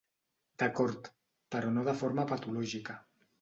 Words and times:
D'acord, 0.61 1.09
però 1.57 1.75
no 1.75 1.85
de 1.89 1.95
forma 2.01 2.27
patològica. 2.33 2.99